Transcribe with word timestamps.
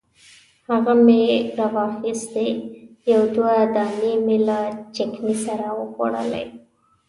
هغه 0.69 0.93
مې 1.05 1.23
راواخیستې 1.57 2.47
یو 3.11 3.23
دوه 3.35 3.53
دانې 3.75 4.13
مې 4.25 4.37
له 4.47 4.59
چکني 4.95 5.35
سره 5.45 5.65
وخوړلې. 5.79 6.45